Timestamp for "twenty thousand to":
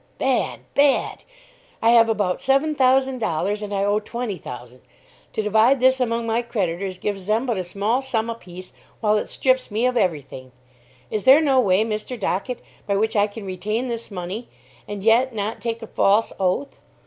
3.99-5.43